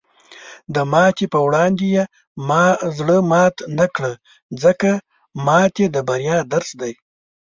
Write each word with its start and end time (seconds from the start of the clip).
د 0.75 0.77
ماتې 0.91 1.25
په 1.33 1.39
وړاندې 1.47 1.85
زړۀ 2.97 3.17
مات 3.31 3.55
نه 3.79 3.85
کړه، 3.95 4.13
ځکه 4.63 4.89
ماتې 5.45 5.85
د 5.95 5.97
بریا 6.07 6.37
درس 6.53 6.69
دی. 6.81 6.93